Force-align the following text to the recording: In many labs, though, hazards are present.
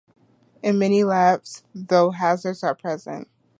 In 0.63 0.79
many 0.79 1.03
labs, 1.03 1.63
though, 1.75 2.09
hazards 2.09 2.63
are 2.63 2.73
present. 2.73 3.27